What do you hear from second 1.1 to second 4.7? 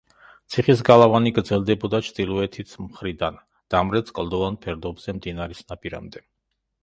გრძელდებოდა ჩრდილოეთით მხრიდან, დამრეც კლდოვან